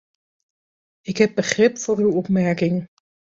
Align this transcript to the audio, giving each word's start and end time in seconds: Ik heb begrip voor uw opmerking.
Ik 1.01 1.17
heb 1.17 1.35
begrip 1.35 1.77
voor 1.77 1.97
uw 1.97 2.11
opmerking. 2.13 2.87